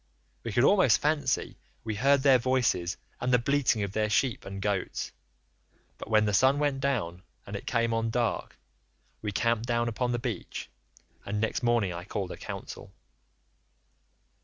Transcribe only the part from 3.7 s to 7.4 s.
of their sheep and goats, but when the sun went down